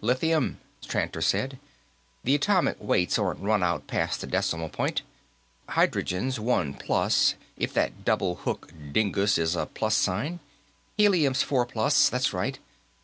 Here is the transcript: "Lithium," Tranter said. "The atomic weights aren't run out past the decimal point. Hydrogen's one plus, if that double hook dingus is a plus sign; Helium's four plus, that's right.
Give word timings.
"Lithium," 0.00 0.60
Tranter 0.86 1.20
said. 1.20 1.58
"The 2.22 2.36
atomic 2.36 2.76
weights 2.78 3.18
aren't 3.18 3.40
run 3.40 3.64
out 3.64 3.88
past 3.88 4.20
the 4.20 4.28
decimal 4.28 4.68
point. 4.68 5.02
Hydrogen's 5.70 6.38
one 6.38 6.74
plus, 6.74 7.34
if 7.58 7.74
that 7.74 8.04
double 8.04 8.36
hook 8.36 8.70
dingus 8.92 9.36
is 9.36 9.56
a 9.56 9.66
plus 9.66 9.96
sign; 9.96 10.38
Helium's 10.96 11.42
four 11.42 11.66
plus, 11.66 12.08
that's 12.08 12.32
right. 12.32 12.60